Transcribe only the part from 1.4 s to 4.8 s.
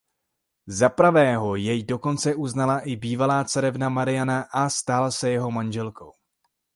jej dokonce uznala i bývalá carevna Marina a